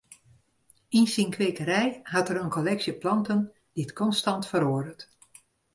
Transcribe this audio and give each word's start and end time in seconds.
Yn 0.97 1.07
syn 1.13 1.31
kwekerij 1.35 1.87
hat 2.13 2.27
er 2.29 2.39
in 2.43 2.53
kolleksje 2.57 2.93
planten 3.03 3.39
dy't 3.75 3.97
konstant 3.99 4.43
feroaret. 4.51 5.01